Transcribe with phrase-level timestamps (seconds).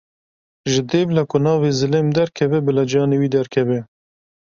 [0.71, 3.79] Ji dêvla ku navê zilêm derkeve bila canê wî derkeve.